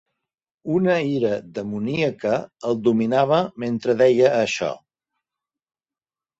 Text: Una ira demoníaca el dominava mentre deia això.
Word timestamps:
Una 0.77 0.95
ira 1.09 1.33
demoníaca 1.57 2.33
el 2.71 2.81
dominava 2.89 3.43
mentre 3.67 3.99
deia 4.03 4.35
això. 4.41 4.75